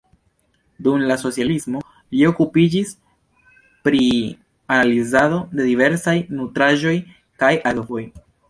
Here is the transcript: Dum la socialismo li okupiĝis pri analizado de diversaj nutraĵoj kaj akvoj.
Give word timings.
Dum 0.85 1.03
la 1.11 1.17
socialismo 1.23 1.81
li 2.15 2.23
okupiĝis 2.29 2.95
pri 3.89 4.01
analizado 4.79 5.41
de 5.61 5.69
diversaj 5.71 6.19
nutraĵoj 6.41 6.99
kaj 7.45 7.57
akvoj. 7.75 8.05